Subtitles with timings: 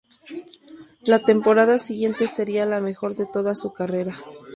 [1.03, 4.17] La temporada siguiente sería la mejor de toda su carrera.